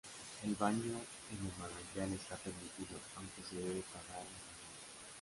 El 0.43 0.55
baño 0.55 0.79
en 0.79 1.45
el 1.45 1.53
manantial 1.59 2.11
está 2.13 2.35
permitido, 2.37 2.99
aunque 3.17 3.43
se 3.43 3.55
debe 3.57 3.83
pagar 3.93 4.21
un 4.21 4.25
canon. 4.25 4.33